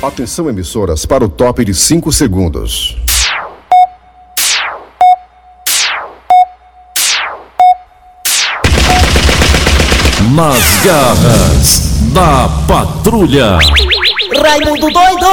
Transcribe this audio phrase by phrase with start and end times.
[0.00, 2.96] Atenção, emissoras, para o top de 5 segundos.
[10.36, 11.80] Nas garras
[12.12, 13.58] da patrulha.
[14.40, 15.26] Raimundo doido!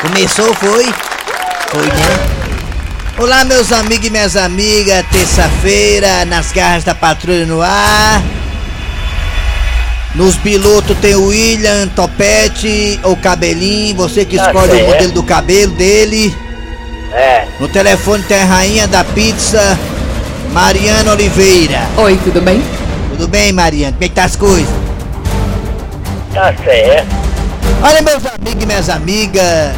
[0.00, 0.84] Começou, foi?
[1.68, 2.36] Foi, né?
[3.18, 5.04] Olá, meus amigos e minhas amigas.
[5.12, 8.22] Terça-feira, nas garras da patrulha no ar.
[10.16, 13.94] Nos pilotos tem o William, Topete ou Cabelinho.
[13.96, 14.86] Você que escolhe o certo.
[14.86, 16.34] modelo do cabelo dele.
[17.12, 19.78] É, No telefone tem a rainha da pizza,
[20.52, 21.80] Mariana Oliveira.
[21.98, 22.62] Oi, tudo bem?
[23.10, 23.92] Tudo bem, Mariana?
[23.92, 24.68] Como é que tá as coisas?
[26.32, 27.08] tá certo.
[27.82, 29.72] Olha, meus amigos e minhas amigas,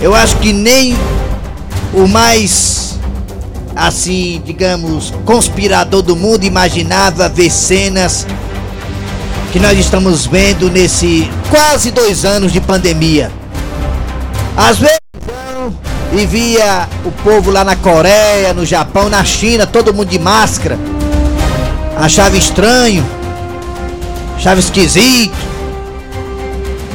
[0.00, 0.96] eu acho que nem
[1.92, 2.98] o mais,
[3.74, 8.26] assim, digamos, conspirador do mundo imaginava ver cenas
[9.52, 13.32] que nós estamos vendo nesse quase dois anos de pandemia.
[14.56, 15.76] Às vezes não,
[16.18, 20.78] e via o povo lá na Coreia, no Japão, na China, todo mundo de máscara.
[21.96, 23.04] Achava estranho,
[24.36, 25.34] achava esquisito.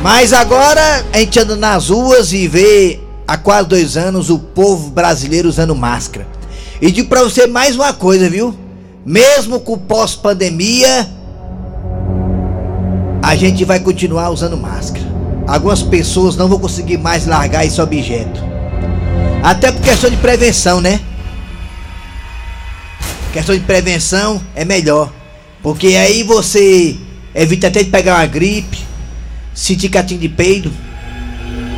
[0.01, 4.89] Mas agora a gente anda nas ruas e vê há quase dois anos o povo
[4.91, 6.25] brasileiro usando máscara.
[6.81, 8.55] E digo pra você mais uma coisa, viu?
[9.05, 11.09] Mesmo com pós-pandemia,
[13.25, 15.03] a gente vai continuar usando máscara.
[15.47, 18.39] Algumas pessoas não vão conseguir mais largar esse objeto.
[19.41, 20.99] Até por questão de prevenção, né?
[23.33, 25.11] Questão de prevenção é melhor.
[25.63, 26.95] Porque aí você
[27.33, 28.77] evita até de pegar uma gripe,
[29.55, 30.71] sentir catinho de peido.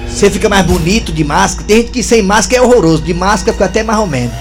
[0.05, 1.65] Você fica mais bonito de máscara.
[1.65, 4.35] Tem gente que sem máscara é horroroso, de máscara fica até mais ou menos.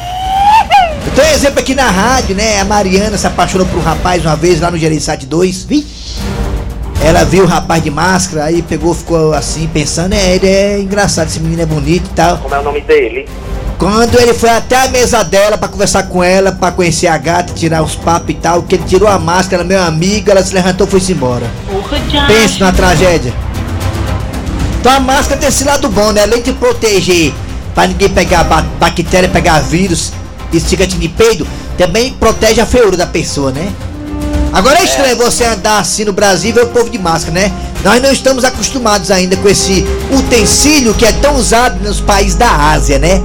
[1.06, 2.60] Eu tenho um exemplo aqui na rádio, né?
[2.60, 5.62] A Mariana se apaixonou por um rapaz uma vez lá no Gereissat 2.
[5.62, 6.05] Vixe.
[7.02, 11.28] Ela viu o rapaz de máscara, aí pegou, ficou assim, pensando, é, ele é engraçado,
[11.28, 12.38] esse menino é bonito e tal.
[12.38, 13.28] Como é o nome dele?
[13.78, 17.52] Quando ele foi até a mesa dela pra conversar com ela, pra conhecer a gata,
[17.52, 20.86] tirar os papos e tal, que ele tirou a máscara, meu amigo, ela se levantou
[20.86, 21.46] e foi-se embora.
[22.26, 23.34] Pense na tragédia.
[24.80, 26.22] Então a máscara tem esse lado bom, né?
[26.22, 27.34] Além de proteger
[27.74, 30.12] pra ninguém pegar ba bactéria, pegar vírus
[30.52, 31.46] e cicatinho de peido,
[31.76, 33.70] também protege a feiura da pessoa, né?
[34.52, 37.52] Agora é estranho você andar assim no Brasil e ver o povo de máscara, né?
[37.84, 42.50] Nós não estamos acostumados ainda com esse utensílio que é tão usado nos países da
[42.50, 43.22] Ásia, né?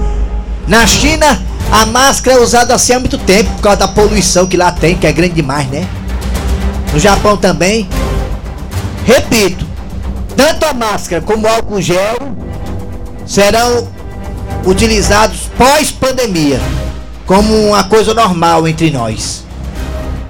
[0.68, 4.58] Na China, a máscara é usada assim há muito tempo por causa da poluição que
[4.58, 5.88] lá tem, que é grande demais, né?
[6.94, 7.88] No Japão também.
[9.06, 9.66] Repito,
[10.36, 12.18] tanto a máscara como o álcool gel
[13.26, 13.88] serão
[14.66, 16.60] utilizados pós-pandemia,
[17.26, 19.46] como uma coisa normal entre nós.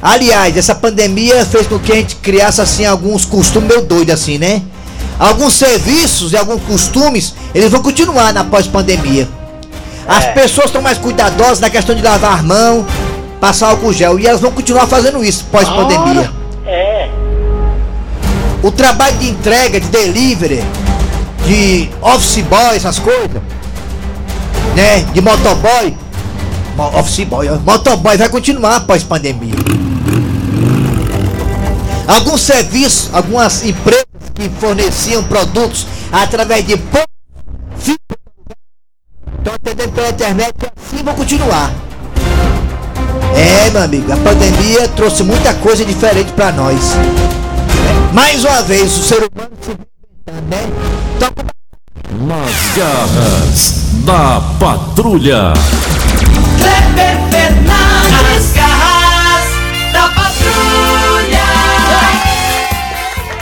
[0.01, 4.38] Aliás, essa pandemia fez com que a gente criasse assim alguns costumes meio doidos assim,
[4.38, 4.62] né?
[5.19, 9.28] Alguns serviços e alguns costumes, eles vão continuar na pós-pandemia.
[10.07, 10.31] As É.
[10.31, 12.85] pessoas estão mais cuidadosas na questão de lavar a mão,
[13.39, 16.31] passar álcool gel, e elas vão continuar fazendo isso pós-pandemia.
[16.66, 17.09] É,
[18.63, 20.63] O trabalho de entrega, de delivery,
[21.47, 23.41] de office boy, essas coisas,
[24.75, 25.00] né?
[25.13, 25.95] De motoboy,
[26.78, 29.56] mo- office boy, motoboy vai continuar após pandemia.
[32.12, 34.06] Alguns serviços, algumas empresas
[34.36, 37.08] que forneciam produtos através de poucos
[39.38, 41.72] estão atendendo pela internet e assim vão continuar.
[43.34, 46.92] É, meu amigo, a pandemia trouxe muita coisa diferente pra nós.
[48.14, 50.70] Mais uma vez, o ser humano se reinventando, né?
[51.16, 51.30] Então,
[52.28, 53.74] Nas garras
[54.06, 55.54] da patrulha.
[56.58, 57.71] Kleber Fernandes,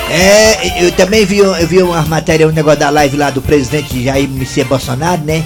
[0.09, 4.03] é, eu também vi, eu vi uma matéria, um negócio da live lá do presidente
[4.03, 5.43] Jair Messias Bolsonaro, né?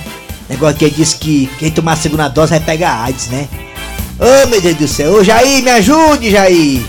[0.49, 3.47] Negócio que ele disse que quem tomar a segunda dose vai pegar AIDS, né?
[4.19, 6.81] Ô meu Deus do céu, ô Jair, me ajude, Jair!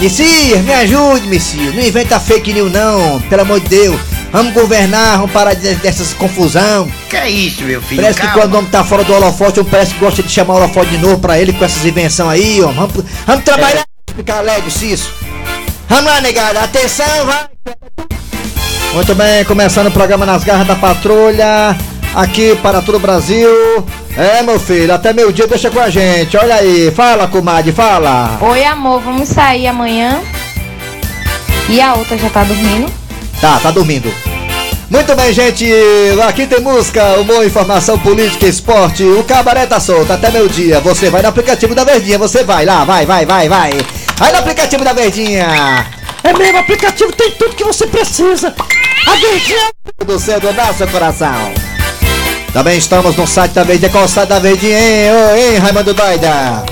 [0.00, 1.74] Messias, me ajude, Messias!
[1.74, 4.00] Não inventa fake news, não, pelo amor de Deus!
[4.32, 6.90] Vamos governar, vamos parar de- dessas confusão.
[7.10, 8.00] Que é isso, meu filho?
[8.00, 8.40] Parece que Calma.
[8.42, 10.90] quando o homem tá fora do holofote, o parece que gosta de chamar o holofote
[10.90, 12.68] de novo pra ele com essas invenções aí, ó.
[12.68, 13.84] Vamos, vamos trabalhar,
[14.16, 15.06] ficar alegre, Cício.
[15.88, 16.60] Vamos lá, negada.
[16.60, 17.46] Atenção, vai.
[18.94, 21.76] Muito bem, começando o programa Nas Garras da Patrulha.
[22.14, 23.48] Aqui para todo o Brasil.
[24.16, 26.36] É, meu filho, até meio dia deixa com a gente.
[26.36, 28.36] Olha aí, fala, comadre, fala.
[28.40, 30.20] Oi, amor, vamos sair amanhã?
[31.68, 32.92] E a outra já tá dormindo?
[33.40, 34.12] Tá, tá dormindo.
[34.90, 35.66] Muito bem, gente.
[36.28, 39.02] Aqui tem música, humor, informação, política, esporte.
[39.02, 40.80] O cabaré tá solto até meu dia.
[40.80, 42.18] Você vai no aplicativo da Verdinha.
[42.18, 43.72] Você vai lá, vai, vai, vai, vai.
[44.22, 45.48] Vai no aplicativo da Verdinha.
[46.22, 48.54] É mesmo, o aplicativo tem tudo que você precisa.
[49.04, 49.68] A verdinha
[50.06, 51.52] do céu do nosso coração.
[52.52, 53.90] Também estamos no site da Verdinha.
[53.90, 55.10] Qual o site da Verdinha, hein?
[55.10, 56.64] Ô, hein, Raimundo Doida?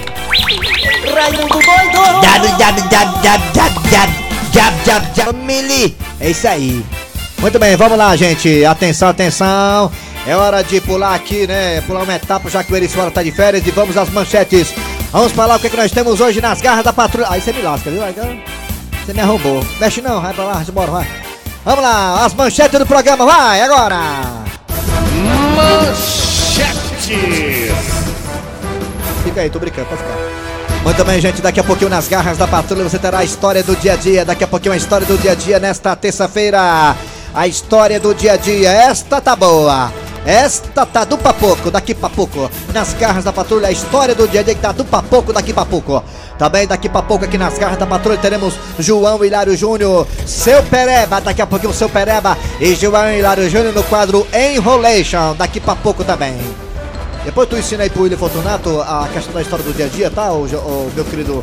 [1.12, 2.00] Raimundo doido!
[5.16, 5.96] Family.
[6.20, 6.84] É isso aí.
[7.38, 8.64] Muito bem, vamos lá, gente.
[8.64, 9.90] Atenção, atenção.
[10.24, 11.80] É hora de pular aqui, né?
[11.80, 13.66] Pular uma etapa, já que o Eri Soares tá de férias.
[13.66, 14.72] E vamos às manchetes.
[15.12, 17.26] Vamos falar o que, é que nós temos hoje nas garras da patrulha.
[17.30, 18.02] Aí você me lasca, viu?
[18.02, 18.14] Aí,
[19.04, 19.64] Você me arrombou.
[19.80, 21.06] Mexe não, vai pra lá, bora, vai.
[21.64, 23.98] Vamos lá, as manchetes do programa, vai, agora!
[25.56, 27.08] Manchetes.
[29.24, 30.16] Fica aí, tô brincando, pode ficar.
[30.82, 33.76] Muito bem, gente, daqui a pouquinho nas garras da patrulha você terá a história do
[33.76, 34.24] dia a dia.
[34.24, 36.96] Daqui a pouquinho a história do dia a dia nesta terça-feira.
[37.34, 39.92] A história do dia a dia, esta tá boa.
[40.24, 42.50] Esta tá do papoco, daqui pra pouco.
[42.74, 45.52] Nas garras da patrulha, a história do dia a dia que tá do papoco, daqui
[45.52, 46.02] pra pouco.
[46.38, 51.20] Também daqui pra pouco aqui nas garras da patrulha teremos João Hilário Júnior, seu Pereba,
[51.20, 56.04] daqui a pouquinho seu Pereba e João Hilário Júnior no quadro Enrolation, daqui pra pouco
[56.04, 56.38] também.
[57.24, 60.10] Depois tu ensina aí pro William Fortunato a questão da história do dia a dia,
[60.10, 61.42] tá, o, meu querido?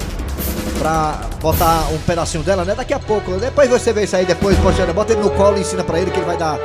[0.80, 2.76] Pra botar um pedacinho dela, né?
[2.76, 3.32] Daqui a pouco.
[3.34, 6.18] Depois você vê isso aí, depois, bota ele no colo e ensina pra ele que
[6.18, 6.60] ele vai dar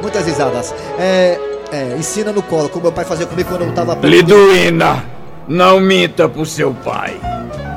[0.00, 0.72] muitas risadas.
[0.98, 1.38] É,
[1.72, 3.98] é, ensina no colo, como meu pai fazia comigo quando eu tava...
[4.02, 5.04] Liduína,
[5.48, 7.18] não minta pro seu pai.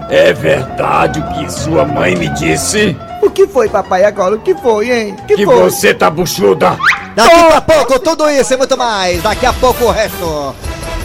[0.09, 2.97] É verdade o que sua mãe me disse?
[3.21, 4.35] O que foi, papai, agora?
[4.35, 5.15] O que foi, hein?
[5.27, 5.55] Que, que foi?
[5.55, 6.77] você tá buchuda.
[7.15, 7.55] Daqui oh!
[7.55, 9.21] a pouco tudo isso e muito mais.
[9.21, 10.55] Daqui a pouco o resto.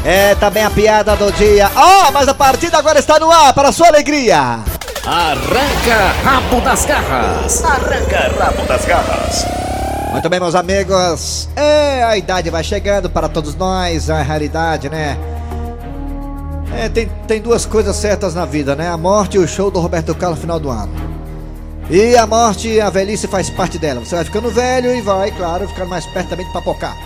[0.05, 1.71] É também a piada do dia.
[1.77, 4.61] Oh, mas a partida agora está no ar para sua alegria.
[5.07, 7.63] Arranca rabo das garras.
[7.65, 9.64] Arranca rabo das garras.
[10.15, 11.49] Muito bem, meus amigos.
[11.57, 15.19] É, a idade vai chegando para todos nós, é a realidade, né?
[16.73, 18.89] É, tem, tem duas coisas certas na vida, né?
[18.89, 20.93] A morte e o show do Roberto Carlos no final do ano.
[21.91, 24.05] E a morte a velhice faz parte dela.
[24.05, 26.97] Você vai ficando velho e vai, claro, ficando mais perto também de papocar.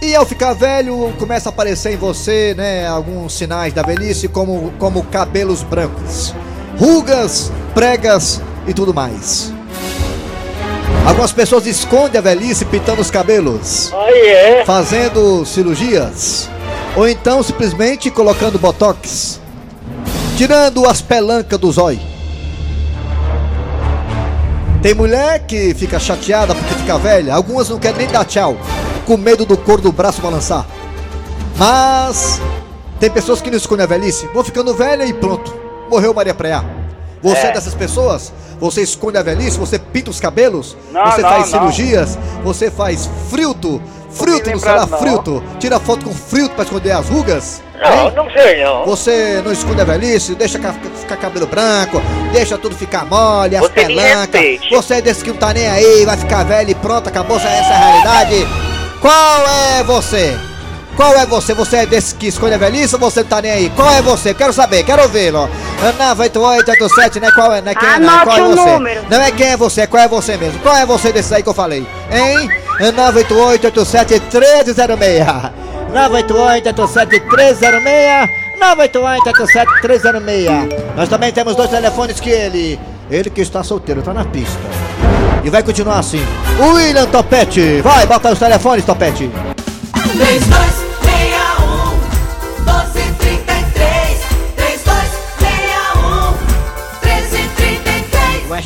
[0.00, 4.72] E ao ficar velho, começa a aparecer em você, né, alguns sinais da velhice, como,
[4.78, 6.32] como cabelos brancos,
[6.78, 9.55] rugas, pregas e tudo mais.
[11.06, 14.64] Algumas pessoas escondem a velhice pintando os cabelos, é?
[14.66, 16.50] fazendo cirurgias,
[16.96, 19.40] ou então simplesmente colocando botox,
[20.36, 22.00] tirando as pelancas do zóio.
[24.82, 28.56] Tem mulher que fica chateada porque fica velha, algumas não querem nem dar tchau
[29.06, 30.66] com medo do couro do braço balançar.
[31.56, 32.40] Mas
[32.98, 35.54] tem pessoas que não escondem a velhice, vão ficando velha e pronto.
[35.88, 36.64] Morreu Maria Preá.
[37.22, 37.50] Você é.
[37.50, 38.32] é dessas pessoas?
[38.60, 39.58] Você esconde a velhice?
[39.58, 40.76] Você pinta os cabelos?
[40.90, 41.58] Não, você não, faz não.
[41.58, 42.18] cirurgias?
[42.42, 43.80] Você faz frito?
[44.10, 45.44] Frito no celular, frito?
[45.58, 47.62] Tira foto com frito para esconder as rugas?
[47.78, 48.12] Não, hein?
[48.16, 48.86] não sei não.
[48.86, 50.34] Você não esconde a velhice?
[50.34, 52.00] Deixa ficar cabelo branco?
[52.32, 54.40] Deixa tudo ficar mole, as pelancas?
[54.70, 57.46] Você é desse que não tá nem aí, vai ficar velho e pronto, acabou, essa
[57.48, 58.46] é a realidade?
[59.00, 60.55] Qual é você?
[60.96, 61.52] Qual é você?
[61.52, 63.70] Você é desse que escolhe a velhice ou você não tá nem aí?
[63.70, 64.32] Qual é você?
[64.32, 65.48] Quero saber, quero ouvi-lo.
[65.98, 67.30] 98887, né?
[67.32, 67.60] Qual é?
[67.60, 68.24] Não é quem é, não?
[68.24, 68.72] Qual é você?
[68.72, 69.02] Número.
[69.10, 70.58] Não é quem é você, qual é você mesmo?
[70.60, 71.86] Qual é você desses aí que eu falei?
[72.10, 72.50] Hein?
[72.80, 75.52] 988871306.
[75.92, 78.30] 988871306.
[78.58, 80.96] 988871306.
[80.96, 84.58] Nós também temos dois telefones que ele, ele que está solteiro, tá na pista.
[85.44, 86.24] E vai continuar assim.
[86.58, 87.82] William Topete.
[87.82, 89.30] Vai, bota os telefones, Topete.
[89.92, 90.85] 3261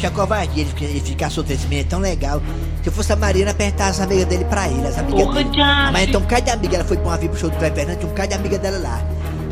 [0.01, 1.61] acho que é covardia ele, ele ficar solteiro.
[1.61, 2.43] Esse menino é tão legal.
[2.83, 4.87] Se eu fosse a Marina, apertar as amigas dele pra ele.
[4.87, 5.57] As amigas Porra, dele.
[5.59, 6.77] Marina tem um bocado de amiga.
[6.77, 8.01] Ela foi pra uma vir pro show do Cleber Fernandes.
[8.01, 9.03] Tinha um bocado de amiga dela lá.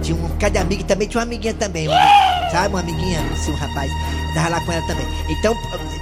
[0.03, 1.89] Tinha um bocado de amiga e também tinha uma amiguinha também.
[1.89, 3.91] Uma, sabe, uma amiguinha, assim, um rapaz.
[4.35, 5.07] Tava lá com ela também.
[5.29, 5.57] Então,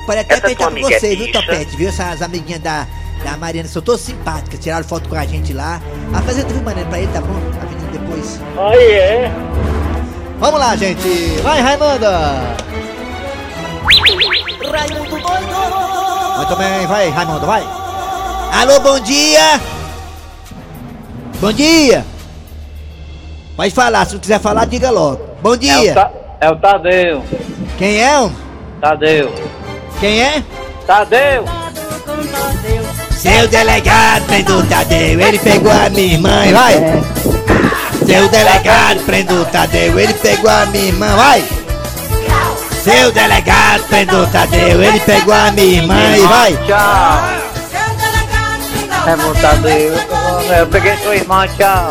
[0.06, 1.32] pode até Essa apertar com amiga você, é viu?
[1.32, 1.76] Topete?
[1.76, 2.86] Viu essas amiguinhas da,
[3.24, 3.68] da Mariana?
[3.68, 4.60] São todas simpáticas.
[4.60, 5.80] Tiraram foto com a gente lá.
[6.10, 7.34] Vai fazer tudo, Mariana, pra ele, tá bom?
[7.34, 8.40] A menina depois.
[8.58, 9.32] Aí é.
[10.38, 11.08] Vamos lá, gente.
[11.42, 12.65] Vai, Raimunda.
[14.70, 16.36] Raimundo doido!
[16.36, 17.64] Muito bem, vai, Raimundo, vai.
[18.52, 19.60] Alô, bom dia.
[21.40, 22.04] Bom dia.
[23.56, 25.20] Pode falar, se não quiser falar, diga logo.
[25.42, 25.94] Bom É o, dia.
[25.94, 27.24] Ta- é o Tadeu.
[27.78, 28.18] Quem é?
[28.20, 28.30] um?
[28.80, 29.32] Tadeu.
[30.00, 30.42] Quem é?
[30.86, 31.44] Tadeu!
[33.16, 36.74] Seu delegado prendeu o Tadeu, ele pegou a minha irmã, vai!
[38.06, 41.44] Seu delegado prendeu o Tadeu, ele pegou a minha irmã, vai!
[42.86, 46.52] Seu delegado prendeu Tadeu, ele pegou a minha irmã e vai!
[46.52, 47.18] Tchau!
[49.08, 49.92] É bom, Tadeu.
[50.56, 51.90] Eu peguei sua irmã, tchau.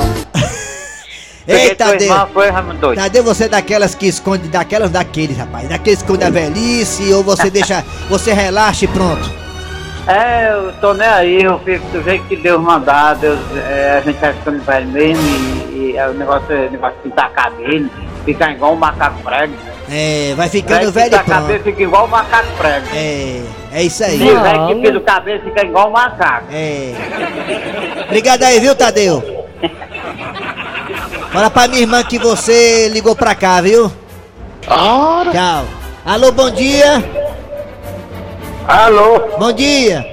[1.45, 2.27] Ei, Tadeu.
[2.31, 2.49] foi?
[2.95, 5.67] Tadeu, você é daquelas que esconde, daquelas daqueles, rapaz.
[5.67, 9.29] Daqueles que esconde a velhice, ou você deixa, você relaxa e pronto.
[10.07, 13.37] É, eu tô nem aí, eu fico do jeito que Deus mandar, Deus,
[13.67, 16.95] é, a gente vai ficando velho mesmo e, e é o negócio, é o negócio
[16.95, 17.89] de pintar cabelo,
[18.25, 19.53] ficar igual um macaco prego.
[19.89, 21.63] É, vai ficando Velho e cabelo pronto.
[21.63, 22.87] fica igual um macaco prego.
[22.93, 23.41] É,
[23.71, 24.19] é isso aí.
[24.19, 26.47] E o velho que pinta o cabelo fica igual um macaco.
[26.51, 26.93] É.
[28.05, 29.45] Obrigado aí, viu, Tadeu?
[31.31, 33.91] Fala pra minha irmã que você ligou pra cá, viu?
[34.61, 35.65] Tchau.
[36.05, 37.03] Alô, bom dia.
[38.67, 39.19] Alô?
[39.37, 40.03] Bom dia.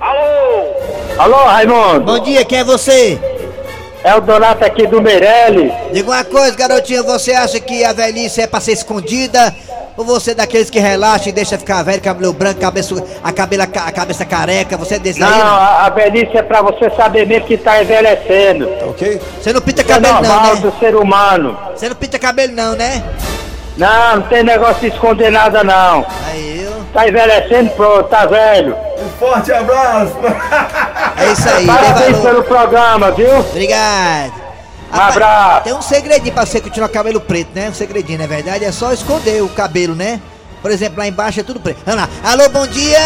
[0.00, 0.74] Alô?
[1.18, 2.00] Alô, Raimundo?
[2.00, 3.18] Bom dia, quem é você?
[4.04, 5.72] É o Donato aqui do Meirelles.
[5.92, 9.54] Diga uma coisa, garotinho, você acha que a velhice é pra ser escondida?
[9.96, 13.64] Ou você é daqueles que relaxa e deixa ficar velho, cabelo branco, cabeça, a, cabela,
[13.64, 14.76] a cabeça careca?
[14.76, 15.38] Você é desse Não, aí?
[15.38, 15.46] não?
[15.46, 18.68] a, a velhice é pra você saber mesmo que tá envelhecendo.
[18.88, 19.20] Ok?
[19.40, 20.60] Você não pinta É cabelo não, normal né?
[20.62, 21.58] do ser humano.
[21.76, 23.02] Você não pinta cabelo não, né?
[23.76, 26.04] Não, não tem negócio de esconder nada não.
[26.30, 26.61] Aí.
[26.92, 28.76] Tá envelhecendo, pronto, tá velho.
[31.16, 32.22] É isso aí, Parabéns valor.
[32.22, 33.38] pelo programa, viu?
[33.38, 34.32] Obrigado.
[34.92, 35.64] Um abraço.
[35.64, 37.70] Tem um segredinho pra você continuar cabelo preto, né?
[37.70, 40.20] Um segredinho, na verdade, é só esconder o cabelo, né?
[40.60, 41.80] Por exemplo, lá embaixo é tudo preto.
[41.86, 42.08] Vamos lá.
[42.22, 42.98] Alô, bom dia.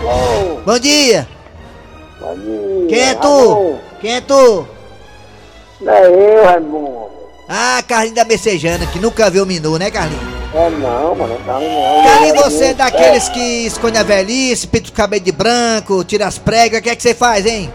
[0.00, 1.28] Alô, Bom dia.
[2.20, 2.86] bom dia.
[2.88, 3.26] Quem é tu?
[3.26, 3.74] Alô?
[4.00, 4.68] Quem é tu?
[5.86, 7.04] É eu, Raimundo.
[7.48, 10.33] Ah, Carlinho da Messejana, que nunca viu o Minu, né, Carlinho?
[10.56, 12.04] É não, mano, tá não.
[12.04, 16.38] Carlinho, você é daqueles que esconde a velhice, pinta o cabelo de branco, tira as
[16.38, 17.72] pregas, o que é que você faz, hein?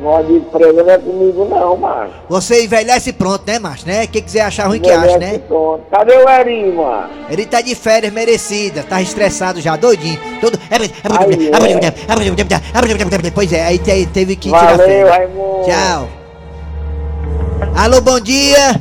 [0.00, 2.10] Não de emprego não é comigo não, mano.
[2.28, 4.06] Você envelhece e pronto, né, macho, né?
[4.06, 5.38] Quem quiser achar ruim que acha, né?
[5.46, 5.84] Pronto.
[5.90, 7.08] Cadê o Erinho, mano?
[7.28, 10.18] Ele tá de férias merecidas, tá estressado já, doidinho.
[10.40, 10.58] Todo...
[13.34, 15.08] Pois é, aí te- teve que tirar Valeu.
[15.08, 15.64] Raimundo.
[15.66, 16.08] Tchau.
[17.76, 18.80] Alô, bom dia.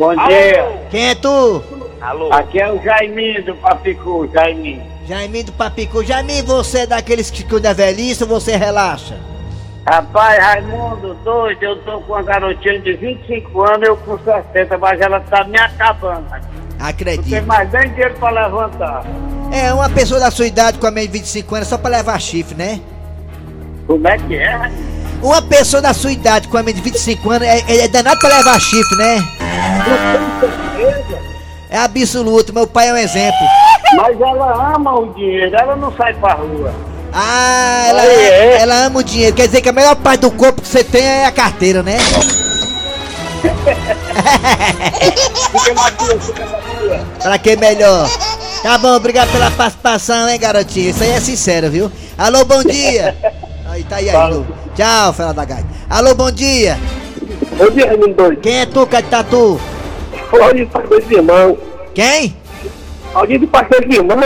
[0.00, 0.64] Bom dia.
[0.90, 1.62] Quem é tu?
[2.00, 2.32] Alô?
[2.32, 4.82] Aqui é o Jaiminho do Papicu, Jaiminho.
[5.06, 6.02] Jaiminho do Papicu.
[6.02, 9.18] Jaiminho, você é daqueles que cuida da velhice ou você relaxa?
[9.86, 14.98] Rapaz, Raimundo, doido, eu tô com uma garotinha de 25 anos, eu com 60, mas
[15.02, 16.30] ela tá me acabando.
[16.30, 17.46] Não tem Acredito.
[17.46, 19.04] mais nem dinheiro pra levantar.
[19.52, 22.18] É, uma pessoa da sua idade com a menos de 25 anos só pra levar
[22.18, 22.80] chifre, né?
[23.86, 24.70] Como é que é?
[25.22, 28.18] Uma pessoa da sua idade com a menos de 25 anos é, é, é danado
[28.18, 29.39] pra levar chifre, né?
[31.68, 33.38] É absoluto, meu pai é um exemplo.
[33.96, 36.72] Mas ela ama o dinheiro, ela não sai pra rua.
[37.12, 38.58] Ah, ela, Aí é.
[38.60, 39.34] ela ama o dinheiro.
[39.34, 41.98] Quer dizer que a melhor parte do corpo que você tem é a carteira, né?
[45.52, 46.46] Fica na tua, fica.
[47.22, 48.08] Pra que melhor?
[48.62, 50.90] Tá bom, obrigado pela participação, hein, garotinho.
[50.90, 51.90] Isso aí é sincero, viu?
[52.16, 53.16] Alô, bom dia.
[53.70, 54.44] Aí, tá aí ainda.
[54.74, 55.68] Tchau, fela da gaita.
[55.88, 56.76] Alô, bom dia.
[57.56, 58.40] Bom dia, Raimundo doido.
[58.40, 59.60] Quem é tu, Catatu?
[60.32, 61.58] Olha para dois irmãos.
[61.94, 62.36] Quem?
[63.12, 64.18] Alguém de pastor de irmão.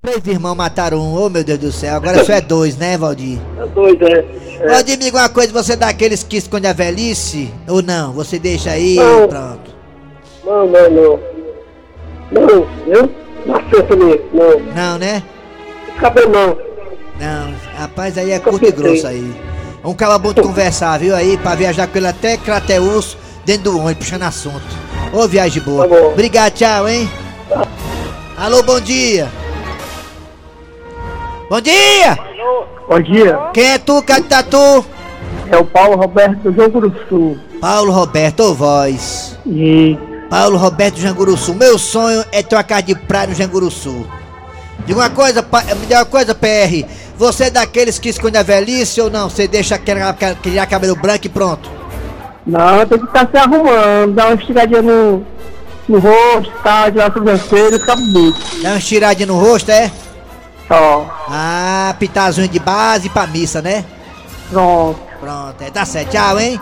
[0.00, 1.14] Três irmãos mataram um.
[1.14, 1.94] Ô, meu Deus do céu.
[1.96, 3.38] Agora só é dois, né, Valdir?
[3.58, 4.24] É doido, é.
[4.60, 4.68] é.
[4.68, 5.52] Valdir, me diga uma coisa.
[5.52, 7.52] Você é daqueles que esconde a velhice?
[7.68, 8.12] Ou não?
[8.12, 9.28] Você deixa aí Não.
[9.28, 9.70] pronto.
[10.44, 11.20] Não, não, não.
[12.32, 13.10] Não, eu
[13.46, 14.60] não nisso, não.
[14.74, 15.22] Não, né?
[15.98, 16.58] Cabelo não.
[17.20, 19.51] Não, rapaz, aí é curto e grosso aí.
[19.84, 21.14] Um cara bom de conversar, viu?
[21.14, 24.62] Aí, pra viajar com ele até Crateus, dentro do ônibus, puxando assunto.
[25.12, 25.88] Ô, viagem boa.
[25.88, 25.94] Tá.
[26.08, 27.10] Obrigado, tchau, hein?
[28.36, 29.28] Alô, bom dia.
[31.50, 32.18] Bom dia!
[32.88, 33.38] Bom dia.
[33.52, 34.84] Quem é tu, Catatu?
[35.50, 37.38] É o Paulo Roberto do do Sul.
[37.60, 39.36] Paulo Roberto, voz.
[39.46, 39.98] E
[40.30, 41.54] Paulo Roberto Janguruçu.
[41.54, 44.06] Meu sonho é ter uma casa de praia no Janguruçu.
[44.86, 46.84] Diga uma coisa, pa- me diga uma coisa, PR.
[47.22, 49.30] Você é daqueles que esconde a velhice ou não?
[49.30, 50.12] Você deixa criar,
[50.42, 51.70] criar cabelo branco e pronto?
[52.44, 55.24] Não, tem que estar se arrumando, dar uma estiradinha no,
[55.88, 58.40] no rosto, tá, tirar a sobrancelha e ficar bonito.
[58.60, 59.88] Dá uma tiradinha no rosto, é?
[60.68, 63.84] Ó, Ah, pintar as unhas de base pra missa, né?
[64.50, 64.98] pronto.
[65.20, 66.10] Pronto, é, tá certo.
[66.10, 66.60] Tchau, hein?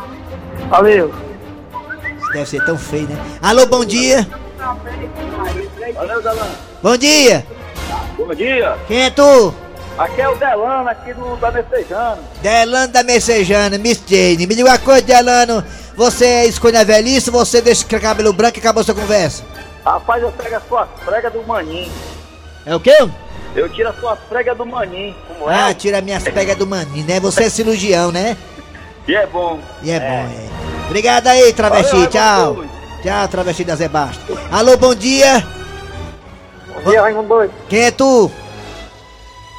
[0.69, 1.11] Valeu.
[2.21, 3.17] Isso deve ser tão feio, né?
[3.41, 4.29] Alô, bom dia.
[5.95, 6.23] Valeu.
[6.83, 7.47] Bom dia.
[8.19, 8.77] Bom dia.
[8.87, 9.55] Quem é tu?
[9.99, 12.19] Aqui é o Delano, aqui do, da Messejana.
[12.41, 14.47] Delano da Messejana, Miss Jane.
[14.47, 15.63] Me diga uma coisa, Delano.
[15.97, 19.43] Você esconde a velhice, você deixa cabelo branco e acabou sua conversa?
[19.85, 21.93] Rapaz, eu pego as suas pregas do maninho.
[22.65, 22.97] É o quê?
[23.55, 25.75] Eu tiro as suas pregas do maninho, como Ah, é?
[25.75, 27.19] tira minhas pegas do maninho, né?
[27.21, 28.37] Você é cirurgião, né?
[29.07, 29.59] E é bom.
[29.83, 30.87] E é, bom, é.
[30.87, 31.93] Obrigado aí, travesti.
[31.93, 32.53] Valeu, Tchau.
[32.55, 32.71] Raimundo.
[33.03, 34.39] Tchau, travesti da Zé Bastos.
[34.53, 35.45] Alô, bom dia.
[36.85, 37.51] Bom dia, Raimundo.
[37.69, 38.31] Quem é tu?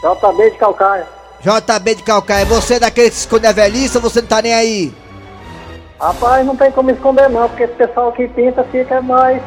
[0.01, 1.05] JB de Calcaia.
[1.41, 4.41] JB de Calcaia, você é daquele que se esconde a velhice ou você não tá
[4.41, 4.93] nem aí?
[5.99, 9.41] Rapaz, não tem como esconder não, porque esse pessoal que pinta fica mais.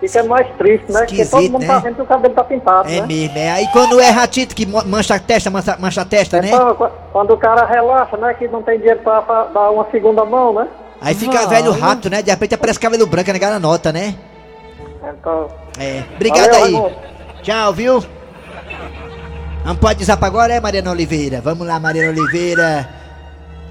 [0.00, 1.00] Fica mais triste, né?
[1.00, 1.80] Porque todo Esquisito, mundo tá né?
[1.82, 3.06] vendo que o cabelo tá pintado, É né?
[3.08, 3.50] mesmo, é.
[3.50, 6.48] Aí quando é ratito que mancha a testa, mancha, mancha a testa, né?
[6.52, 8.32] Então, qu- quando o cara relaxa, né?
[8.34, 10.68] Que não tem dinheiro pra, pra dar uma segunda mão, né?
[11.00, 12.22] Aí fica velho rápido, né?
[12.22, 14.14] De repente aparece cabelo branco, a negada nota, né?
[15.02, 15.48] Então.
[15.80, 16.04] É.
[16.14, 17.42] Obrigado Valeu, aí.
[17.42, 18.04] Tchau, viu?
[19.64, 21.40] Não pode pra agora, é, Mariana Oliveira?
[21.40, 22.88] Vamos lá, Mariana Oliveira.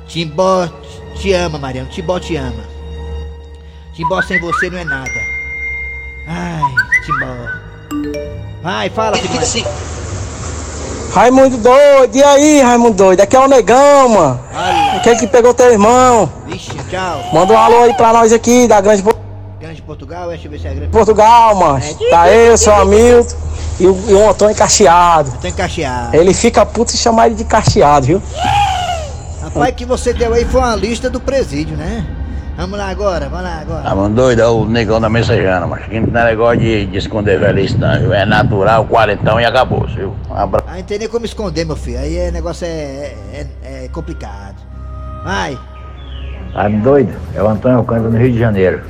[0.08, 0.68] Timbó
[1.16, 1.90] te ama, Mariana.
[1.90, 2.64] Timbó te ama.
[3.94, 5.10] Timbó sem você não é nada.
[6.28, 6.62] Ai,
[7.06, 8.16] Timbó.
[8.62, 9.40] Vai, fala, Timbó.
[11.14, 13.22] Raimundo doido, e aí, Raimundo doido?
[13.22, 14.40] Aqui é o negão, mano.
[15.04, 16.32] Quem é que pegou teu irmão?
[16.46, 17.24] Vixe, tchau.
[17.34, 19.04] Manda um alô aí pra nós aqui, da Grande
[19.60, 20.92] Grande Portugal, deixa eu ver se é grande.
[20.92, 21.82] Portugal, mano.
[22.12, 23.48] Tá eu, seu Hamilton
[23.80, 25.32] e o, e o Antônio Cacheado.
[25.40, 26.16] Tem cacheado.
[26.16, 28.22] Ele fica puto se chamar ele de Cacheado, viu?
[29.42, 32.06] Rapaz, que você deu aí foi uma lista do presídio, né?
[32.58, 33.84] Vamos lá agora, vamos lá agora.
[33.86, 36.98] Ah, mano, doido, é o negão da mensajana, mas que não é negócio de, de
[36.98, 38.12] esconder velhice, não, viu?
[38.12, 40.16] É natural, quarentão e acabou, viu?
[40.28, 40.66] Um abraço.
[40.68, 42.00] Ah, não tem nem como esconder, meu filho.
[42.00, 44.56] Aí é negócio é, é, é complicado.
[45.24, 45.56] Vai.
[46.52, 47.14] Tá doido?
[47.36, 48.82] É o Antônio Alcântara no Rio de Janeiro.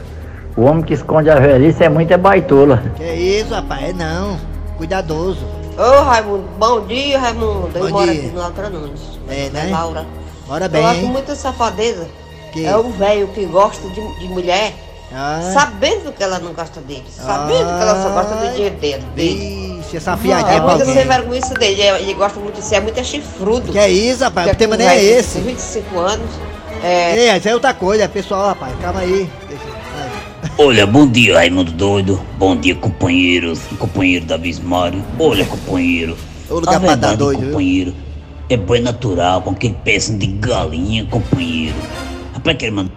[0.56, 2.82] O homem que esconde a velhice é muito é baitola.
[2.96, 3.90] Que isso, rapaz?
[3.90, 4.38] É não.
[4.78, 5.46] Cuidadoso.
[5.78, 7.70] Ô Raimundo, bom dia Raimundo.
[7.74, 8.22] Eu Bom moro dia.
[8.22, 9.02] aqui no Altra Nunes.
[9.30, 9.70] É, né?
[9.72, 10.06] Laura.
[10.50, 12.08] Ora bem, Eu acho muita safadeza.
[12.52, 12.66] Que?
[12.66, 14.74] É um velho que gosta de, de mulher,
[15.14, 15.52] Ah.
[15.54, 17.04] sabendo que ela não gosta dele.
[17.10, 19.04] Sabendo que ela só gosta do dinheiro dele.
[19.16, 19.78] dele.
[19.82, 21.82] Vixe, essa piadinha É é pra sem vergonha dele.
[21.82, 23.72] Ele, ele gosta muito de ser, é muito é chifrudo.
[23.72, 24.52] Que é isso, rapaz?
[24.52, 25.40] O tema nem é esse.
[25.40, 26.30] 25 anos.
[26.84, 28.74] É, É, isso é outra coisa, é pessoal, rapaz.
[28.82, 29.30] Calma aí.
[29.50, 29.77] Deixa, vai.
[30.58, 32.22] Olha, bom dia, Raimundo Doido.
[32.38, 35.04] Bom dia, companheiros e companheiro da Bismário.
[35.20, 36.16] Olha, companheiro.
[36.50, 37.50] O lugar a pra dar verdade, doido, viu?
[37.50, 37.96] companheiro,
[38.50, 41.76] é bem natural com aquele pedaço de galinha, companheiro.
[42.34, 42.92] Rapaz, aquele mano.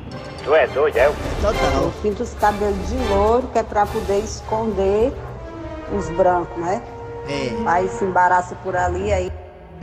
[0.45, 1.07] Tu é doido, é?
[1.07, 5.13] Eu pinto os cabelos de louro, que é pra poder esconder
[5.97, 6.83] os brancos, né?
[7.29, 7.53] É.
[7.67, 9.33] Aí se embaraça por ali, aí.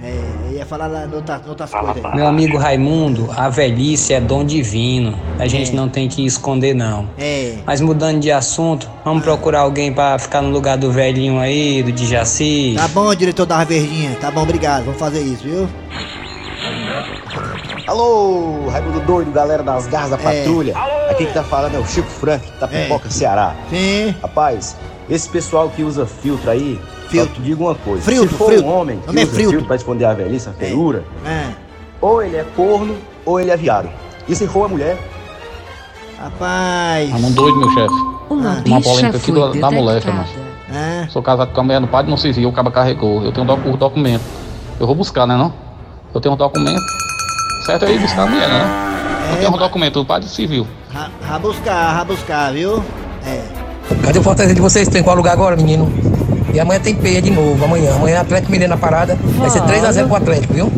[0.02, 2.16] É, ia falar lá noutras coisas aí.
[2.16, 5.18] Meu amigo Raimundo, a velhice é dom divino.
[5.40, 7.10] A gente não tem que esconder, não.
[7.18, 7.56] É.
[7.66, 11.92] Mas mudando de assunto, vamos procurar alguém pra ficar no lugar do velhinho aí, do
[11.92, 12.76] Dijaci.
[12.78, 14.16] Tá bom, diretor da Verdinha.
[14.22, 14.86] Tá bom, obrigado.
[14.86, 15.68] Vamos fazer isso, viu?
[17.88, 20.42] Alô, Raimundo Doido, galera das garras da É.
[20.42, 20.78] patrulha.
[21.10, 23.56] Aqui que tá falando é o Chico Frank, da Pipoca, Ceará.
[23.70, 24.14] Sim.
[24.22, 24.76] Rapaz,
[25.10, 27.30] esse pessoal que usa filtro aí, filtro.
[27.36, 28.04] só te digo uma coisa.
[28.04, 28.66] Filtro, Se for filtro.
[28.68, 29.50] um homem que Nome é usa filtro.
[29.52, 31.48] filtro pra esconder a velhice, a feiura, É.
[32.02, 33.90] ou ele é corno, ou ele é viado.
[34.28, 34.98] E se for uma mulher,
[36.20, 37.12] Rapaz.
[37.12, 37.94] Raimundo doido, meu chefe.
[38.30, 40.28] Uma Uma polêmica aqui da moléstia, detectada.
[40.70, 40.76] mas.
[40.76, 41.08] É.
[41.10, 43.24] Sou casado com a mulher no padre não civil, o cara carregou.
[43.24, 44.24] Eu tenho doc- o documento.
[44.80, 45.54] Eu vou buscar, né não?
[46.14, 46.82] Eu tenho um documento.
[47.66, 49.32] Certo é ir buscar a mulher, né?
[49.32, 50.66] Eu tenho um documento do padre civil.
[50.92, 52.84] Ra- Rabuscar, rabuscar, viu?
[53.26, 53.44] É.
[54.04, 54.88] Cadê o Fortaleza de vocês?
[54.90, 55.86] Tem qual lugar agora, menino?
[56.58, 57.94] E amanhã tem peia de novo, amanhã.
[57.94, 59.16] Amanhã Atlético Mineiro na parada.
[59.38, 60.72] Vai ser 3x0 pro Atlético, viu?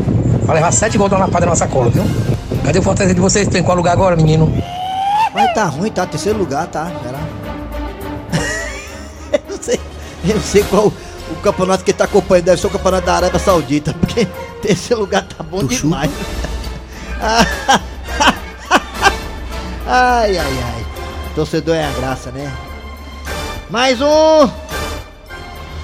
[0.44, 2.04] Vai levar 7 gols da lapada na nossa cola, viu?
[2.66, 3.48] Cadê o Fortaleza de vocês?
[3.48, 4.54] Tem qual lugar agora, menino?
[5.34, 6.06] Mas tá ruim, tá?
[6.06, 6.92] Terceiro lugar, tá?
[7.02, 7.18] Pera.
[9.32, 9.80] eu não sei.
[10.28, 12.44] Eu não sei qual o campeonato que ele tá acompanhando.
[12.44, 13.94] Deve ser o campeonato da Arábia Saudita.
[13.94, 14.28] Porque
[14.62, 16.12] terceiro lugar tá bom demais.
[19.88, 20.86] ai, ai, ai.
[21.34, 22.52] Torcedor é a graça, né?
[23.70, 24.59] Mais um!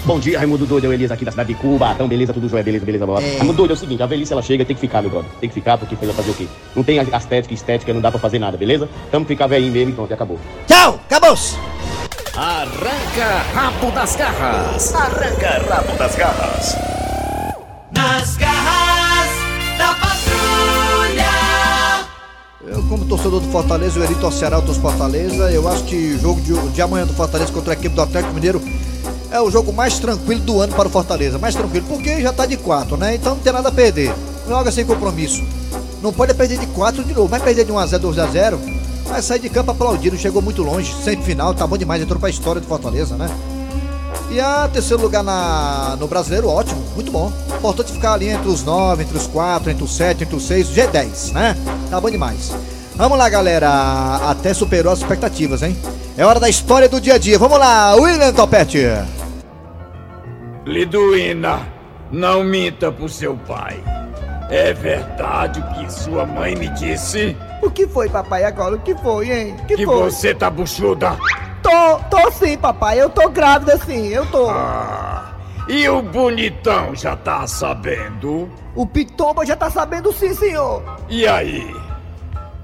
[0.05, 1.91] Bom dia, Raimundo Doido, eu Elias aqui da cidade de Cuba.
[1.93, 3.27] Então, beleza, tudo jóia, beleza, beleza, blá, blá.
[3.27, 3.37] É.
[3.37, 5.31] Raimundo Doido, é o seguinte, a velhice ela chega, tem que ficar, meu brother.
[5.39, 6.47] Tem que ficar, porque fez fazer o quê?
[6.75, 8.87] Não tem estética, estética, não dá pra fazer nada, beleza?
[9.09, 10.39] Tamo ficar velhinho mesmo e pronto, acabou.
[10.67, 11.57] Tchau, acabou-se!
[12.35, 14.93] Arranca rabo das garras.
[14.93, 16.77] Arranca rabo das garras.
[17.91, 19.29] Nas garras
[19.79, 21.25] da patrulha.
[22.67, 25.49] Eu, como torcedor do Fortaleza, o Eri torcerá outros Fortaleza.
[25.51, 28.35] Eu acho que o jogo de, de amanhã do Fortaleza contra a equipe do Atlético
[28.35, 28.61] Mineiro
[29.31, 31.38] é o jogo mais tranquilo do ano para o Fortaleza.
[31.38, 33.15] Mais tranquilo, porque já tá de 4, né?
[33.15, 34.13] Então não tem nada a perder.
[34.47, 35.43] Joga sem compromisso.
[36.01, 37.27] Não pode perder de 4 de novo.
[37.27, 38.59] Vai perder de 1x0, 2x0.
[39.05, 40.17] Vai sair de campo aplaudido.
[40.17, 40.93] Chegou muito longe.
[41.03, 42.01] Semifinal, tá bom demais.
[42.01, 43.29] Entrou pra história do Fortaleza, né?
[44.31, 47.31] E a terceiro lugar na, no brasileiro, ótimo, muito bom.
[47.57, 50.69] Importante ficar ali entre os 9, entre os 4, entre os 7, entre os 6,
[50.69, 51.55] G10, né?
[51.89, 52.51] Tá bom demais.
[52.95, 54.19] Vamos lá, galera.
[54.27, 55.77] Até superou as expectativas, hein?
[56.17, 57.38] É hora da história do dia a dia.
[57.38, 58.80] Vamos lá, William Topete.
[60.65, 61.60] Liduína,
[62.12, 63.84] não minta pro seu pai.
[64.49, 67.36] É verdade o que sua mãe me disse?
[67.62, 68.75] O que foi, papai, agora?
[68.75, 69.56] O que foi, hein?
[69.60, 71.17] O Que, você tá buchuda?
[71.62, 73.01] Tô, tô sim, papai.
[73.01, 74.47] Eu tô grávida sim, eu tô.
[75.67, 78.49] E o bonitão já tá sabendo?
[78.75, 80.84] O Pitomba já tá sabendo sim, senhor.
[81.10, 81.75] E aí?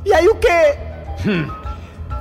[0.06, 0.78] E aí o quê?
[1.26, 1.48] Hum,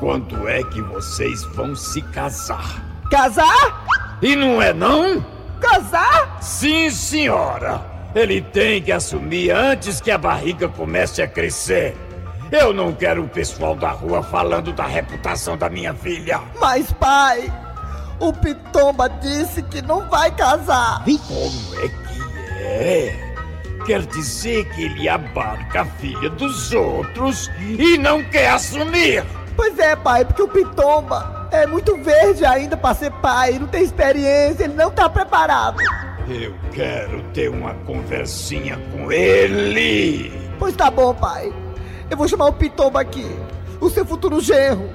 [0.00, 2.82] quando é que vocês vão se casar?
[3.10, 3.84] Casar?
[4.22, 5.24] E não é não?
[5.60, 6.38] Casar?
[6.40, 7.84] Sim, senhora.
[8.14, 11.94] Ele tem que assumir antes que a barriga comece a crescer.
[12.50, 16.40] Eu não quero o pessoal da rua falando da reputação da minha filha.
[16.58, 17.52] Mas, pai,
[18.18, 21.04] o Pitomba disse que não vai casar.
[21.04, 23.34] Como é que é?
[23.84, 29.24] Quer dizer que ele abarca a filha dos outros e não quer assumir.
[29.61, 33.83] Pois é, pai, porque o Pitomba é muito verde ainda para ser pai, não tem
[33.83, 35.77] experiência, ele não tá preparado.
[36.27, 40.33] Eu quero ter uma conversinha com ele.
[40.59, 41.53] Pois tá bom, pai.
[42.09, 43.27] Eu vou chamar o Pitomba aqui,
[43.79, 44.88] o seu futuro genro.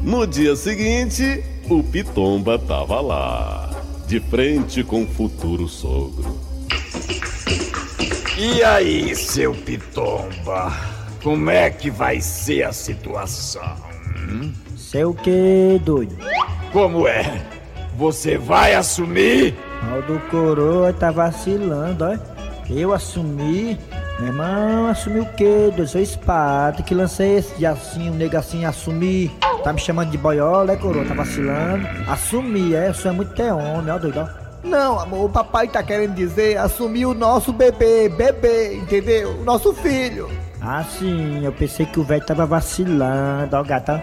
[0.00, 3.70] No dia seguinte, o Pitomba tava lá,
[4.06, 6.38] de frente com o futuro sogro.
[8.38, 10.95] E aí, seu Pitomba?
[11.22, 13.76] Como é que vai ser a situação?
[14.28, 14.52] Hum?
[14.76, 16.16] Sei o que, doido?
[16.72, 17.42] Como é?
[17.96, 19.54] Você vai assumir?
[19.96, 22.16] O do coroa tá vacilando, ó.
[22.68, 23.78] Eu assumi.
[24.18, 25.70] Meu irmão, assumi o quê?
[25.74, 29.30] Doido, sou espada que lancei esse de assim, um nego assim, assumi.
[29.62, 31.04] Tá me chamando de boiola, é coroa?
[31.04, 31.86] Tá vacilando?
[32.08, 34.46] Assumi, é, isso é muito ter homem, ó, doido, ó.
[34.66, 39.38] Não, amor, o papai tá querendo dizer assumir o nosso bebê, bebê, entendeu?
[39.40, 40.28] O nosso filho.
[40.68, 44.02] Ah, sim, eu pensei que o velho tava vacilando, ó, gata.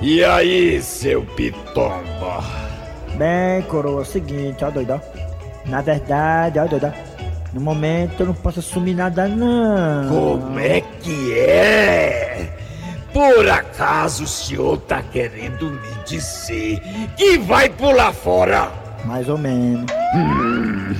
[0.00, 2.42] E aí, seu pitomba?
[3.18, 5.68] Bem, coroa, é o seguinte, ó, doido, ó.
[5.68, 7.10] Na verdade, ó, doido, ó.
[7.52, 10.08] No momento eu não posso assumir nada, não.
[10.08, 12.56] Como é que é?
[13.12, 16.80] Por acaso o senhor tá querendo me dizer
[17.18, 18.72] que vai pular fora?
[19.04, 19.84] Mais ou menos.
[20.14, 20.94] Hum.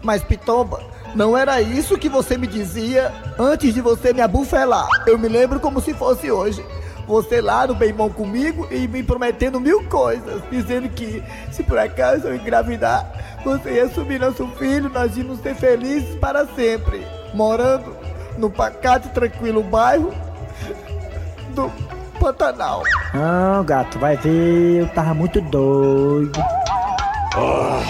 [0.00, 0.80] Mas, Pitomba,
[1.14, 4.88] não era isso que você me dizia antes de você me abufelar.
[5.06, 6.64] Eu me lembro como se fosse hoje.
[7.06, 11.76] Você lá no bem bom comigo e me prometendo mil coisas, dizendo que se por
[11.76, 13.04] acaso eu engravidar,
[13.44, 17.96] você ia assumir nosso filho, nós íamos ser felizes para sempre, morando
[18.38, 20.14] no pacato e tranquilo bairro
[21.52, 21.68] do
[22.20, 22.84] Pantanal.
[23.12, 26.38] Não, gato, vai ver, eu tava muito doido.
[27.36, 27.82] Oh,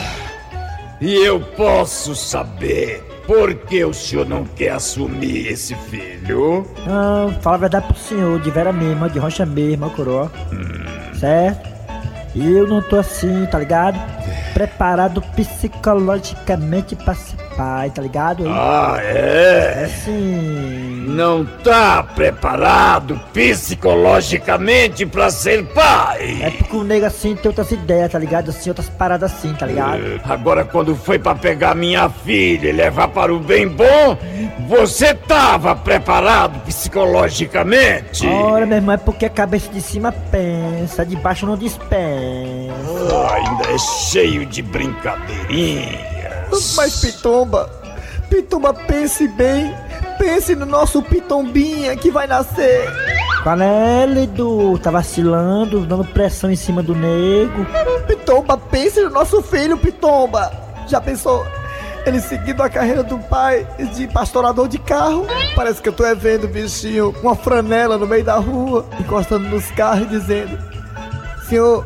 [0.99, 6.67] e eu posso saber por que o senhor não quer assumir esse filho?
[6.85, 10.33] Não, fala a verdade pro senhor, de vera mesmo, de rocha mesmo, ó, coroa.
[10.53, 11.15] Hum.
[11.15, 11.71] Certo?
[12.35, 14.01] E eu não tô assim, tá ligado?
[14.53, 18.49] Preparado psicologicamente pra ser pai, tá ligado?
[18.49, 19.85] Ah, é?
[19.85, 21.00] É sim.
[21.11, 26.39] Não tá preparado psicologicamente pra ser pai?
[26.41, 28.51] É porque o nego assim tem outras ideias, tá ligado?
[28.51, 30.01] Assim, outras paradas assim, tá ligado?
[30.01, 34.17] É, agora quando foi pra pegar minha filha e levar para o bem bom,
[34.69, 38.25] você tava preparado psicologicamente?
[38.29, 42.73] Ora, meu irmão, é porque a cabeça de cima pensa, de baixo não dispensa.
[43.13, 46.75] Ah, ainda é cheio de brincadeirinhas.
[46.77, 47.69] Mas Pitomba,
[48.29, 49.75] Pitomba, pense bem.
[50.19, 52.89] Pense no nosso Pitombinha que vai nascer.
[53.43, 54.79] Qual é, Lidu?
[54.79, 57.67] Tá vacilando, dando pressão em cima do nego.
[58.07, 60.53] Pitomba, pense no nosso filho, Pitomba.
[60.87, 61.47] Já pensou?
[62.05, 65.27] Ele seguindo a carreira do pai de pastorador de carro.
[65.55, 68.87] Parece que eu tô é vendo o bichinho com uma franela no meio da rua,
[68.99, 70.59] encostando nos carros e dizendo:
[71.49, 71.85] Senhor,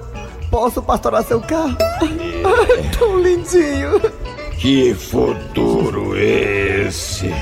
[0.50, 1.76] posso pastorar seu carro?
[2.00, 4.00] Ai, tão lindinho.
[4.58, 7.32] Que futuro esse?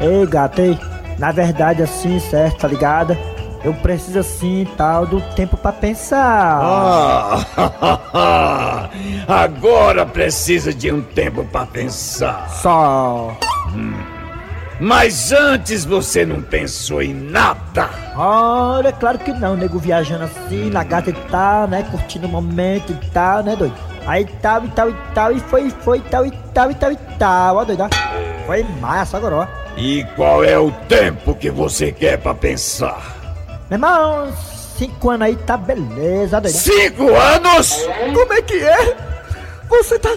[0.00, 0.78] Ei, gato, ei.
[1.18, 3.16] Na verdade, assim, certo, tá ligado?
[3.62, 6.58] Eu preciso, assim, tal, do tempo pra pensar.
[6.62, 7.38] Ah,
[9.28, 12.48] agora precisa de um tempo pra pensar.
[12.48, 13.36] Só.
[13.74, 13.92] Hum.
[14.80, 17.90] Mas antes você não pensou em nada.
[18.16, 21.86] Olha, claro que não, nego viajando assim, na gata e tal, né?
[21.90, 23.74] Curtindo o momento e tal, né, doido?
[24.06, 26.96] Aí tal e tal e tal, e foi, foi, tal e tal e tal e
[27.18, 28.46] tal, ó, doido, ó.
[28.46, 29.59] Foi massa agora, ó.
[29.76, 33.16] E qual é o tempo que você quer pra pensar?
[33.70, 34.32] Meu irmão,
[34.76, 36.54] cinco anos aí tá beleza, doido.
[36.54, 37.86] Cinco anos?
[38.12, 38.96] Como é que é?
[39.68, 40.10] Você tá.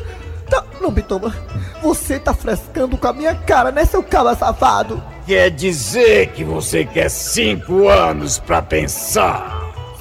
[0.50, 0.64] tá...
[0.82, 1.34] Não, Bitoma.
[1.82, 5.04] Você tá frescando com a minha cara, né, seu cabra safado?
[5.28, 9.53] Quer dizer que você quer cinco anos pra pensar?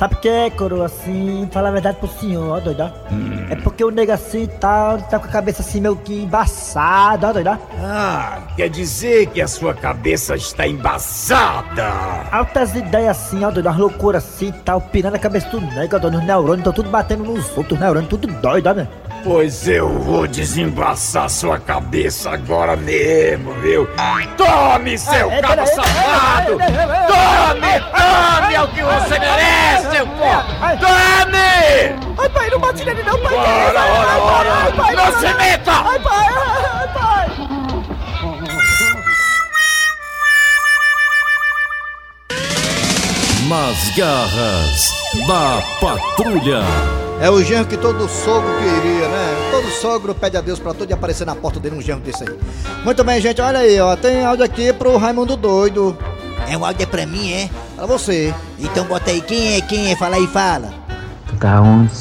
[0.03, 1.49] Sabe o que é, coroa, assim?
[1.53, 3.15] Fala a verdade pro senhor, ó, doido, ó.
[3.15, 3.47] Hum.
[3.49, 7.29] É porque o nego assim e tal, tá com a cabeça assim meio que embaçada,
[7.29, 7.57] ó, doido, ó.
[7.81, 11.87] Ah, quer dizer que a sua cabeça está embaçada.
[12.33, 15.95] Altas ideias assim, ó, doido, umas loucuras assim e tal, pirando a cabeça do nego,
[15.95, 18.89] ó, doido, os neurônios, tão tudo batendo nos outros, os neurônios, tudo doido, ó, né?
[19.25, 23.89] Pois eu vou desembaçar sua cabeça agora mesmo, viu?
[24.37, 26.59] Tome, seu Ei, cabo peraí, safado!
[26.59, 28.55] Tome, tome!
[28.55, 30.43] É o que você merece, seu pó!
[30.81, 32.19] Tome!
[32.19, 33.35] Ai, pai, não bate nele não, pai.
[33.35, 33.81] Ora,
[34.21, 35.73] ora, Não se meta!
[35.73, 37.31] Ai, pai, ai, pai.
[43.49, 44.91] Nas garras
[45.29, 47.02] da patrulha.
[47.23, 49.49] É o genro que todo sogro queria, né?
[49.53, 52.25] Todo sogro pede a Deus pra todo dia aparecer na porta dele um genro desse
[52.25, 52.37] aí.
[52.85, 53.95] Muito bem, gente, olha aí, ó.
[53.95, 55.97] Tem áudio aqui pro Raimundo Doido.
[56.49, 57.49] É um áudio pra mim, é?
[57.77, 58.35] Pra você.
[58.59, 59.95] Então bota aí, quem é, quem é?
[59.95, 60.75] Fala aí, fala.
[61.29, 61.93] Tu tá onde?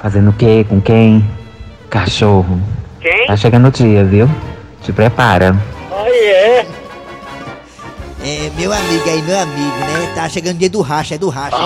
[0.00, 0.64] Fazendo o quê?
[0.66, 1.22] Com quem?
[1.90, 2.58] Cachorro.
[2.98, 3.26] Quem?
[3.26, 4.26] Tá chegando o dia, viu?
[4.80, 5.54] Te prepara.
[5.92, 6.66] Aí é.
[8.28, 10.12] É, meu amigo aí, meu amigo, né?
[10.12, 11.56] Tá chegando o dia do racha, é do racha.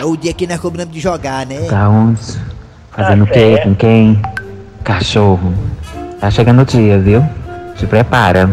[0.00, 1.66] É o dia que nós combinamos de jogar, né?
[1.68, 2.18] Tá onde?
[2.92, 3.60] Fazendo o quê?
[3.62, 4.22] Com quem?
[4.82, 5.52] Cachorro.
[6.18, 7.22] Tá chegando o dia, viu?
[7.76, 8.50] Te prepara.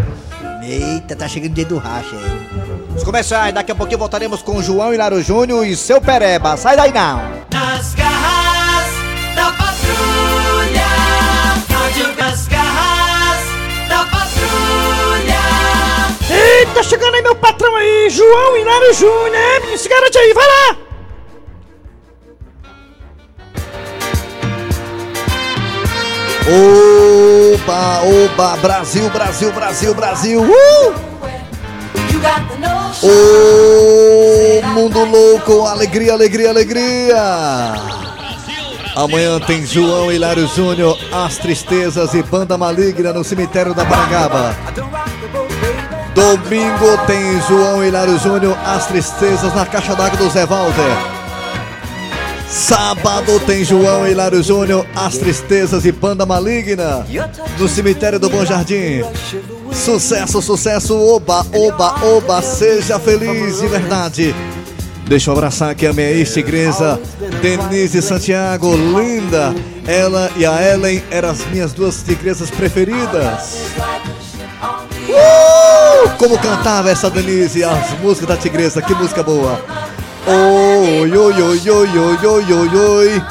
[0.61, 2.75] Eita, tá chegando o dia do racha, é.
[2.89, 6.57] Vamos começar, daqui a pouquinho voltaremos com João Hilaro Júnior e seu Pereba.
[6.57, 7.44] Sai daí não!
[16.75, 19.77] Eita, chegando aí meu patrão aí, João Hilário Júnior, é, menino?
[19.77, 20.77] Se garante aí, vai lá!
[27.53, 30.41] Oba, oba, Brasil, Brasil, Brasil, Brasil!
[30.41, 30.93] Uh!
[33.03, 37.15] Ô, mundo louco, alegria, alegria, alegria!
[38.97, 44.53] Amanhã tem João Hilário Júnior, As Tristezas e Banda Maligna no cemitério da Parangaba.
[46.15, 50.81] Domingo tem João Hilário Júnior, As Tristezas na Caixa d'Água do Zé Walter.
[52.49, 57.05] Sábado tem João Hilário Júnior, As Tristezas e Banda Maligna
[57.59, 59.03] no cemitério do Bom Jardim.
[59.73, 64.35] Sucesso, sucesso, oba, oba, oba, seja feliz de verdade.
[65.09, 66.97] Deixa eu abraçar aqui a minha ex-tigresa,
[67.41, 69.53] Denise Santiago, linda.
[69.85, 73.57] Ela e a Ellen eram as minhas duas tigresas preferidas.
[75.09, 75.44] Uh!
[76.17, 79.63] Como cantava essa Denise, as músicas da tigresa, que música boa.
[80.25, 83.23] Oi, oi, oi, oi, oi, oi, oi, oi.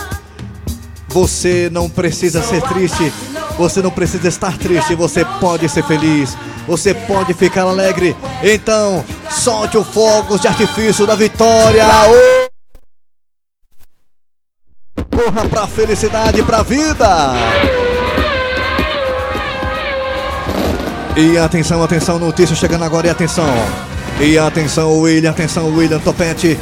[1.09, 3.13] Você não precisa ser triste,
[3.57, 8.17] você não precisa estar triste, você pode ser feliz, você pode ficar alegre.
[8.43, 11.87] Então, solte o fogo de artifício da vitória.
[15.11, 17.33] Corra pra felicidade, pra vida.
[21.17, 23.47] E atenção, atenção, notícia chegando agora e atenção.
[24.21, 26.59] E atenção, William, atenção, William Topete.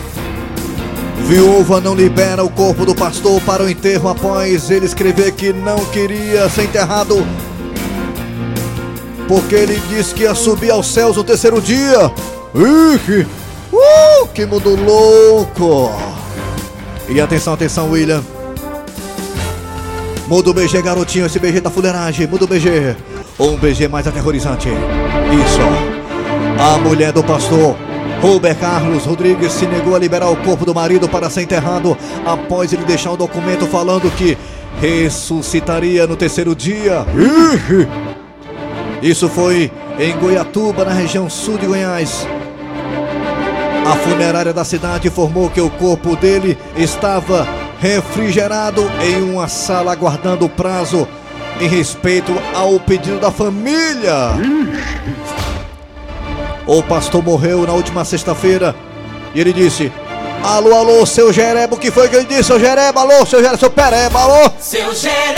[1.26, 5.78] Viúva não libera o corpo do pastor para o enterro após ele escrever que não
[5.86, 7.26] queria ser enterrado.
[9.26, 12.12] Porque ele disse que ia subir aos céus no terceiro dia.
[12.54, 13.26] Ih,
[13.72, 15.90] uh, que mundo louco!
[17.08, 18.22] E atenção, atenção, William.
[20.28, 22.26] Muda o BG, garotinho, esse BG da fuleiragem.
[22.26, 23.11] Muda o BG.
[23.38, 24.68] Um BG mais aterrorizante.
[24.68, 25.60] Isso.
[26.60, 27.76] A mulher do pastor
[28.20, 32.72] Robert Carlos Rodrigues se negou a liberar o corpo do marido para ser enterrado após
[32.72, 34.38] ele deixar um documento falando que
[34.80, 37.04] ressuscitaria no terceiro dia.
[39.02, 42.26] Isso foi em Goiatuba, na região sul de Goiás.
[43.84, 47.46] A funerária da cidade informou que o corpo dele estava
[47.80, 51.08] refrigerado em uma sala aguardando o prazo
[51.62, 54.32] em respeito ao pedido da família.
[56.66, 58.74] O pastor morreu na última sexta-feira
[59.32, 59.92] e ele disse:
[60.42, 63.00] Alô, alô, seu Jereba, o que foi que ele disse, seu Jereba?
[63.00, 64.50] Alô, seu Jereba, seu Pereba, alô?
[64.58, 65.32] Seu Jereba.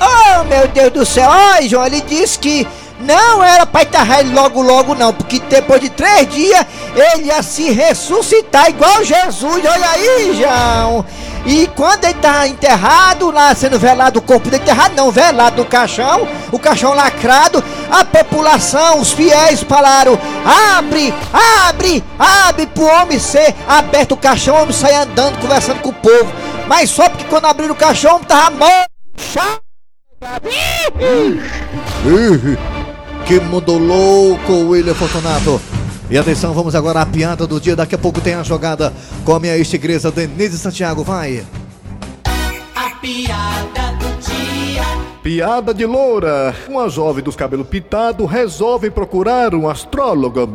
[0.00, 1.28] Oh, meu Deus do céu.
[1.28, 2.66] Ai, João, ele disse que
[3.00, 5.12] não era pra enterrar ele logo, logo, não.
[5.12, 9.64] Porque depois de três dias ele ia se ressuscitar igual Jesus.
[9.64, 11.04] Olha aí, João.
[11.46, 15.64] E quando ele tá enterrado, lá sendo velado, o corpo dele enterrado, não, velado no
[15.64, 20.18] caixão, o caixão lacrado, a população, os fiéis falaram:
[20.76, 21.14] abre,
[21.66, 25.94] abre, abre pro homem ser aberto o caixão, o homem sai andando, conversando com o
[25.94, 26.30] povo.
[26.66, 28.90] Mas só porque quando abriram o caixão, o homem tava morto.
[33.30, 35.60] Que mundo louco, William Fortunato.
[36.10, 37.76] E atenção, vamos agora à piada do dia.
[37.76, 38.92] Daqui a pouco tem a jogada
[39.24, 41.04] com a minha ex-tigresa Denise Santiago.
[41.04, 41.46] Vai.
[42.74, 44.82] A piada do dia.
[45.22, 46.52] Piada de loura.
[46.68, 50.48] Uma jovem dos cabelos pintados resolve procurar um astrólogo.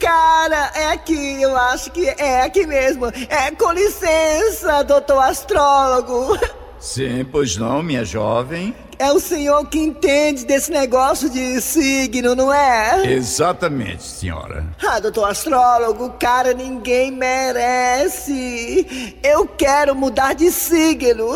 [0.00, 3.06] Cara, é aqui, eu acho que é aqui mesmo.
[3.28, 6.36] É, com licença, doutor astrólogo.
[6.80, 8.74] Sim, pois não, minha jovem?
[8.98, 13.12] É o senhor que entende desse negócio de signo, não é?
[13.12, 14.66] Exatamente, senhora.
[14.84, 19.14] Ah, doutor astrólogo, cara, ninguém merece.
[19.22, 21.28] Eu quero mudar de signo.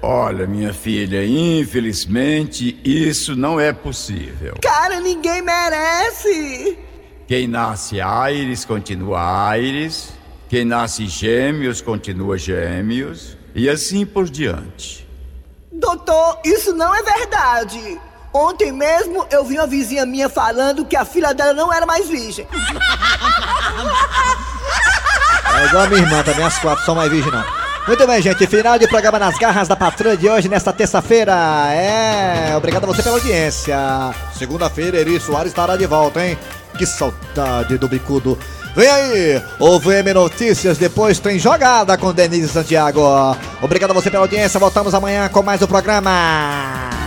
[0.00, 4.54] Olha, minha filha, infelizmente isso não é possível.
[4.62, 6.78] Cara, ninguém merece.
[7.26, 10.14] Quem nasce Aires continua Aires,
[10.48, 15.09] quem nasce Gêmeos continua Gêmeos, e assim por diante.
[15.80, 17.98] Doutor, isso não é verdade.
[18.32, 22.06] Ontem mesmo eu vi uma vizinha minha falando que a filha dela não era mais
[22.06, 22.46] virgem.
[25.52, 27.44] É igual a minha irmã também, as quatro são mais virgem não.
[27.86, 28.46] Muito bem, gente.
[28.46, 31.32] Final de programa nas garras da patrulha de hoje, nesta terça-feira.
[31.72, 33.76] É, obrigado a você pela audiência.
[34.36, 36.38] Segunda-feira, Eri Soares estará de volta, hein?
[36.76, 38.38] Que saudade do bicudo.
[38.74, 43.00] Vem aí, o VM Notícias, depois tem jogada com Denise Santiago.
[43.60, 46.99] Obrigado a você pela audiência, voltamos amanhã com mais o programa.